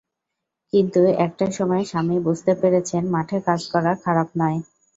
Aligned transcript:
কিন্তু 0.73 1.01
একটা 1.25 1.45
সময়ে 1.51 1.83
স্বামী 1.85 2.17
বুঝতে 2.19 2.53
পেরেছেন, 2.61 3.03
মাঠে 3.11 3.37
কাজ 3.47 3.61
করা 3.73 3.91
খারাপ 4.03 4.29
নয়। 4.37 4.59